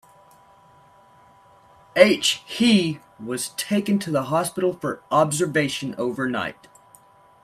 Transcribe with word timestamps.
H 1.95 2.41
He 2.47 3.01
was 3.23 3.49
taken 3.49 3.99
to 3.99 4.09
the 4.09 4.23
hospital 4.23 4.73
for 4.73 5.03
observation 5.11 5.93
overnight. 5.95 6.67